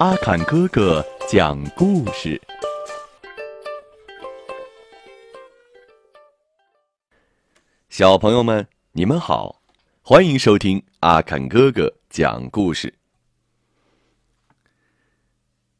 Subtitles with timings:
[0.00, 2.40] 阿坎哥哥讲故事。
[7.90, 9.60] 小朋友们，你们好，
[10.00, 12.94] 欢迎收听阿坎哥哥讲故事。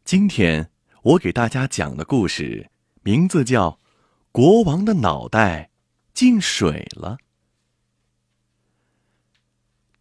[0.05, 2.69] 今天我给大家讲的故事
[3.03, 3.71] 名字叫
[4.31, 5.71] 《国王的脑袋
[6.13, 7.17] 进水了》。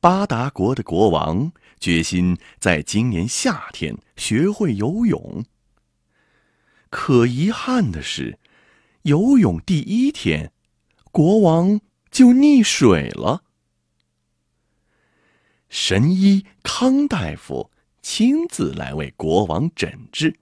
[0.02, 5.44] 巴达国的国王决心在今年夏天学会游泳。
[6.90, 8.40] 可遗憾的是，
[9.02, 10.54] 游泳第一天，
[11.12, 13.44] 国王就溺水了。
[15.68, 17.70] 神医康大夫
[18.02, 20.40] 亲自来为国王诊治。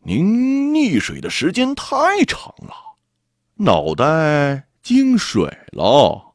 [0.00, 2.96] 您溺水的时间太长了，
[3.56, 6.25] 脑袋进水了。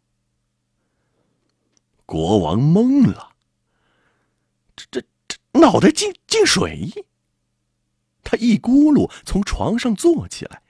[2.11, 3.31] 国王懵了，
[4.75, 7.05] 这这这脑袋进进水！
[8.21, 10.61] 他一咕噜从床上坐起来，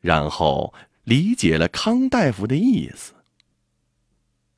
[0.00, 3.14] 然后理解了康大夫的意思。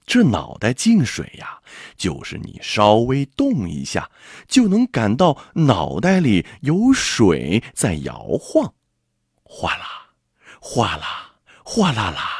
[0.07, 1.61] 这脑袋进水呀，
[1.95, 4.11] 就是你稍微动一下，
[4.49, 8.73] 就能感到脑袋里有水在摇晃，
[9.43, 10.13] 哗啦，
[10.59, 12.36] 哗啦，哗啦啦。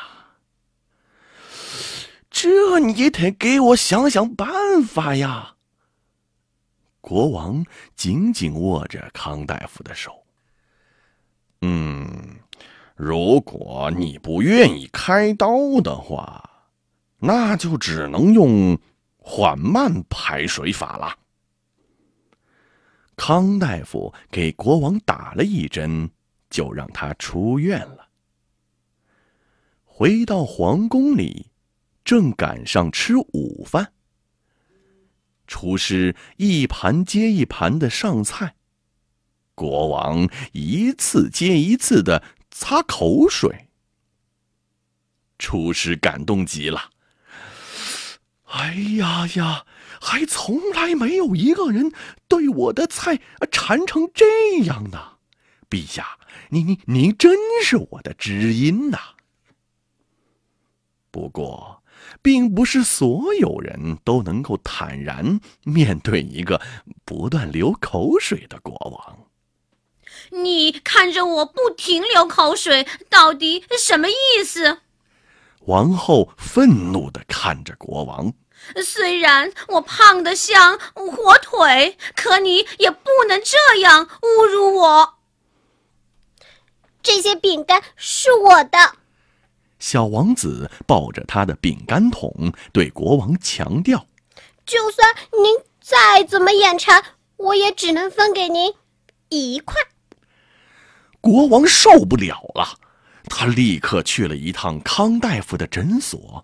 [2.47, 5.57] 这你得给我想想办法呀！
[7.01, 7.65] 国王
[7.97, 10.25] 紧紧握着康大夫的手。
[11.63, 12.37] 嗯，
[12.95, 16.49] 如果你不愿意开刀的话，
[17.19, 18.79] 那就只能用
[19.19, 21.19] 缓慢排水法了。
[23.17, 26.09] 康大夫给国王打了一针，
[26.49, 28.07] 就让他出院了。
[29.85, 31.51] 回到皇宫里。
[32.07, 33.93] 正赶上吃午饭，
[35.49, 38.55] 厨师一盘接一盘的上菜，
[39.57, 43.67] 国王一次接一次的擦口水。
[45.37, 46.91] 厨师感动极了，
[48.45, 49.67] 哎呀呀，
[50.01, 51.93] 还从来没有一个人
[52.29, 55.17] 对我的菜馋成这样呢！
[55.69, 59.16] 陛下，您您您真是我的知音呐！
[61.17, 61.83] 不过。
[62.23, 66.61] 并不是所有人都能够坦然面对一个
[67.05, 69.19] 不断流口水的国王。
[70.31, 74.79] 你看着我不停流口水，到底什么意思？
[75.61, 78.35] 王后愤怒的看着国王。
[78.85, 85.15] 虽然我胖得像火腿，可你也不能这样侮辱我。
[87.03, 88.97] 这些饼干是我的。
[89.79, 94.07] 小王子抱着他的饼干桶，对国王强调
[94.65, 97.05] ：“就算您再怎么眼馋，
[97.37, 98.73] 我也只能分给您
[99.29, 99.75] 一块。”
[101.21, 102.79] 国王受不了了，
[103.25, 106.43] 他立刻去了一趟康大夫的诊所。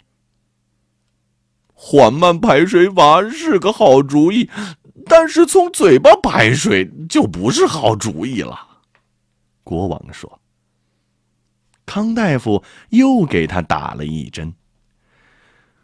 [1.72, 4.50] 缓慢排水法是个好主意，
[5.06, 8.82] 但是从嘴巴排水就不是好主意了。”
[9.64, 10.38] 国王说。
[11.92, 14.54] 康大夫又给他打了一针。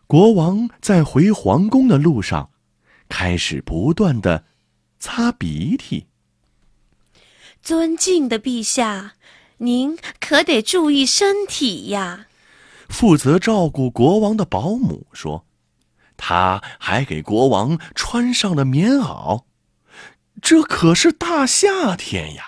[0.07, 2.49] 国王在回皇宫的路上，
[3.11, 4.47] 开始不断的
[4.99, 6.07] 擦鼻涕。
[7.61, 9.17] 尊敬的陛下，
[9.59, 12.29] 您可得注意身体呀！
[12.89, 15.45] 负责照顾国王的保姆说
[16.17, 19.45] ：“他还给国王穿上了棉袄，
[20.41, 22.45] 这可是大夏天呀！”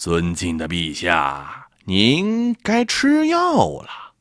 [0.00, 4.14] 尊敬的陛下，您该吃药了。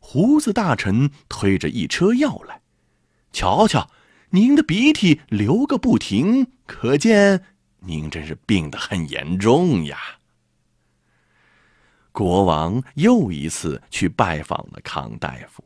[0.00, 2.60] 胡子大臣推着一车药来，
[3.32, 3.88] 瞧瞧，
[4.30, 7.44] 您的鼻涕流个不停，可见
[7.78, 9.96] 您真是病得很严重呀。
[12.10, 15.62] 国王又一次去拜访了康大夫。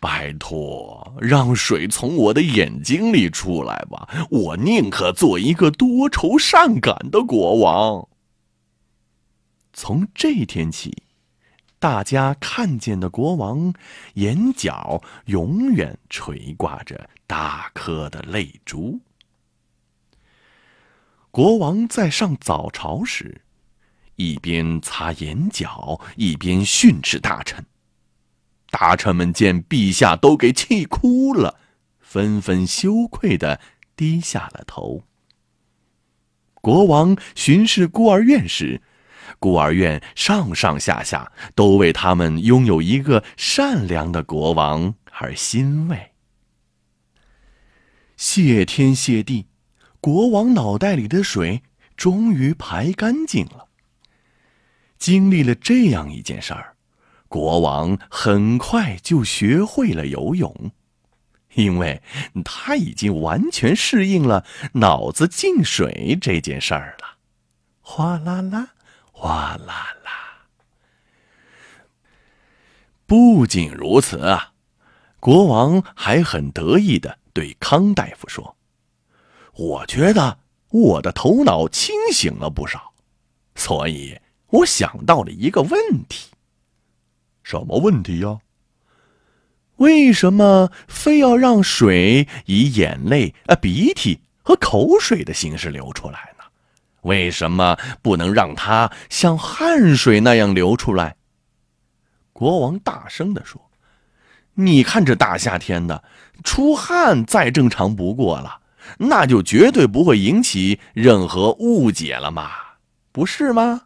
[0.00, 4.08] 拜托，让水从我的眼睛里出来吧！
[4.30, 8.08] 我宁可做一个多愁善感的国王。
[9.74, 11.04] 从这天起，
[11.78, 13.74] 大家看见的国王
[14.14, 18.98] 眼角永远垂挂着大颗的泪珠。
[21.30, 23.42] 国王在上早朝时，
[24.16, 27.64] 一边擦眼角，一边训斥大臣。
[28.70, 31.58] 大臣们见陛下都给气哭了，
[31.98, 33.60] 纷纷羞愧的
[33.96, 35.04] 低下了头。
[36.54, 38.82] 国王巡视孤儿院时，
[39.38, 46.12] 孤儿院上上下下都为他们拥有一个善良的国王而欣慰。
[48.16, 49.46] 谢天谢地，
[50.00, 51.62] 国王脑袋里的水
[51.96, 53.68] 终于排干净了。
[54.98, 56.76] 经历了这样一件事儿，
[57.30, 60.72] 国王很快就学会了游泳，
[61.54, 62.02] 因为
[62.44, 67.18] 他已经完全适应了脑子进水这件事儿了。
[67.82, 68.70] 哗啦啦，
[69.12, 70.48] 哗啦啦。
[73.06, 74.54] 不仅如此啊，
[75.20, 78.56] 国王还很得意的对康大夫说
[79.54, 80.40] ：“我觉得
[80.70, 82.92] 我的头脑清醒了不少，
[83.54, 84.18] 所以。”
[84.50, 86.28] 我想到了一个问题，
[87.50, 88.38] 什么问题呀？
[89.78, 96.44] 为什么非要让水以眼泪、啊鼻涕和口水的形式流出来呢？
[97.00, 101.16] 为什么不能让它像汗水那样流出来？
[102.32, 103.60] 国王大声地说
[104.54, 106.04] ：“你看这大夏天的，
[106.44, 108.60] 出汗再正常不过了，
[108.98, 112.50] 那就绝对不会引起任何误解了嘛，
[113.10, 113.82] 不是吗？”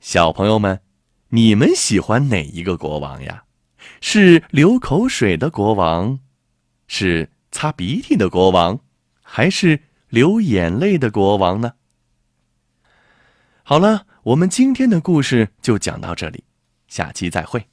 [0.00, 0.80] 小朋友们，
[1.30, 3.44] 你们喜欢哪一个国王呀？
[4.00, 6.20] 是流口水的国王，
[6.86, 8.80] 是擦鼻涕的国王，
[9.22, 11.74] 还是流眼泪的国王呢？
[13.62, 16.44] 好了，我们今天的故事就讲到这里，
[16.86, 17.66] 下期再会。